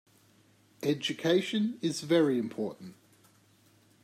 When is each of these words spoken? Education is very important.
Education 0.81 1.77
is 1.83 2.01
very 2.01 2.39
important. 2.39 2.95